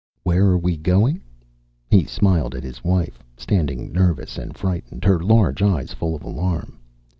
"Where 0.23 0.45
are 0.47 0.57
we 0.57 0.77
going?" 0.77 1.21
He 1.91 2.05
smiled 2.05 2.55
at 2.55 2.63
his 2.63 2.83
wife, 2.83 3.19
standing 3.37 3.93
nervous 3.93 4.39
and 4.39 4.57
frightened, 4.57 5.03
her 5.05 5.19
large 5.19 5.61
eyes 5.61 5.93
full 5.93 6.15
of 6.15 6.23
alarm. 6.23 6.79